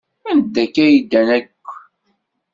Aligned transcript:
Anda 0.29 0.59
akka 0.65 0.81
ay 0.85 0.95
ddan 1.03 1.29
akk? 1.37 1.65